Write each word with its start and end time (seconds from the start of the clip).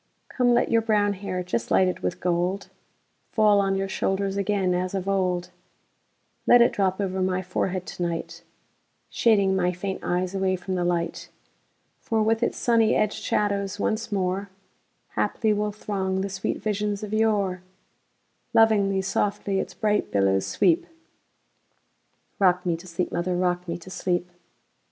Come, 0.29 0.55
let 0.55 0.71
your 0.71 0.81
brown 0.81 1.13
hair, 1.13 1.43
just 1.43 1.69
lighted 1.69 1.99
with 1.99 2.19
gold, 2.19 2.69
Fall 3.29 3.59
on 3.59 3.75
your 3.75 3.87
shoulders 3.87 4.35
again 4.35 4.73
as 4.73 4.95
of 4.95 5.07
old; 5.07 5.51
Let 6.47 6.59
it 6.59 6.71
drop 6.73 6.99
over 6.99 7.21
my 7.21 7.43
forehead 7.43 7.85
to 7.85 8.01
night, 8.01 8.41
Shading 9.11 9.55
my 9.55 9.71
faint 9.71 9.99
eyes 10.01 10.33
away 10.33 10.55
from 10.55 10.73
the 10.73 10.83
light; 10.83 11.29
For 11.99 12.23
with 12.23 12.41
its 12.41 12.57
sunny 12.57 12.95
edged 12.95 13.21
shadows 13.23 13.79
once 13.79 14.07
moreHaply 14.07 15.55
will 15.55 15.71
throng 15.71 16.21
the 16.21 16.29
sweet 16.29 16.57
visions 16.63 17.03
of 17.03 17.13
yore; 17.13 17.61
Lovingly, 18.55 19.03
softly, 19.03 19.59
its 19.59 19.75
bright 19.75 20.09
billows 20.09 20.47
sweep;—Rock 20.47 22.65
me 22.65 22.75
to 22.75 22.87
sleep, 22.87 23.11
mother,—rock 23.11 23.67
me 23.67 23.77
to 23.77 23.91
sleep! 23.91 24.27